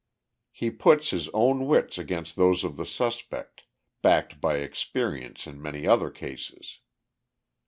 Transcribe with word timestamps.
He 0.51 0.71
puts 0.71 1.11
his 1.11 1.29
own 1.29 1.67
wits 1.67 1.99
against 1.99 2.35
those 2.35 2.63
of 2.63 2.75
the 2.75 2.87
suspect, 2.87 3.65
backed 4.01 4.41
by 4.41 4.55
experience 4.57 5.45
in 5.45 5.61
many 5.61 5.85
other 5.85 6.09
cases. 6.09 6.79